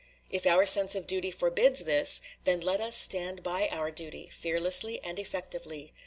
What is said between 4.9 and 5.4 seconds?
and